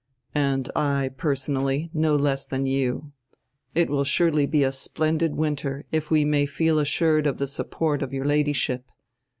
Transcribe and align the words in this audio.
"And 0.33 0.67
I, 0.75 1.11
personally, 1.15 1.91
no 1.93 2.15
less 2.15 2.47
dian 2.47 2.65
you. 2.65 3.11
It 3.75 3.87
will 3.87 4.03
surely 4.03 4.47
be 4.47 4.63
a 4.63 4.71
splendid 4.71 5.35
winter 5.35 5.85
if 5.91 6.09
we 6.09 6.25
may 6.25 6.47
feel 6.47 6.79
assured 6.79 7.27
of 7.27 7.37
die 7.37 7.45
support 7.45 8.01
of 8.01 8.11
your 8.11 8.25
Ladyship. 8.25 8.89